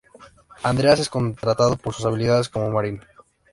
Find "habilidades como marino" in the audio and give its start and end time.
2.07-3.03